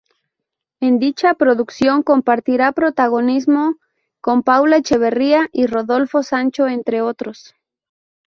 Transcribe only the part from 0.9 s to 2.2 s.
dicha producción